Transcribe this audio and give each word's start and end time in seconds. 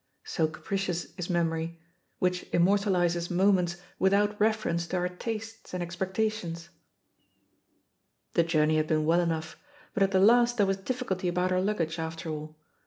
So 0.23 0.47
THE 0.47 0.57
POSITION 0.57 0.61
OP 0.61 0.65
PEGGY 0.65 0.87
HARPER 1.35 1.39
196 1.51 1.77
capricious 1.77 1.85
is 1.85 2.05
memoiy^ 2.09 2.17
which 2.17 2.51
immortalises 2.53 3.29
mo 3.35 3.51
ments 3.51 3.77
without 3.99 4.41
reference 4.41 4.87
to 4.87 4.97
our 4.97 5.09
tastes 5.09 5.75
and 5.75 5.83
ex 5.83 5.95
pectations 5.95 6.69
I 6.69 6.69
The 8.33 8.43
journey 8.43 8.77
had 8.77 8.87
been 8.87 9.05
well 9.05 9.19
enough, 9.21 9.57
but 9.93 10.01
at 10.01 10.09
the 10.09 10.19
last 10.19 10.57
there 10.57 10.65
was 10.65 10.77
difficulty 10.77 11.27
about 11.27 11.51
her 11.51 11.61
luggage 11.61 11.99
after 11.99 12.31
all. 12.31 12.57